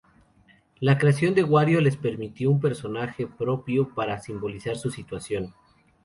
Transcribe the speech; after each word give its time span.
La 0.79 0.97
creación 0.97 1.35
de 1.35 1.43
Wario 1.43 1.79
les 1.79 1.95
permitió 1.95 2.49
un 2.49 2.59
personaje 2.59 3.27
propio 3.27 3.93
para 3.93 4.17
"simbolizar 4.19 4.75
su 4.75 4.89
situación". 4.89 5.53